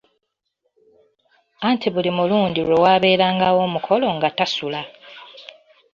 Anti 1.67 1.87
buli 1.93 2.09
mulundi 2.17 2.59
lwe 2.67 2.77
waabeerangawo 2.83 3.59
omukolo 3.67 4.07
nga 4.15 4.29
tasula. 4.37 4.81